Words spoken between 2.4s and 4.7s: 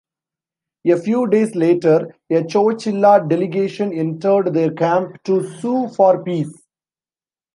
Chowchilla delegation entered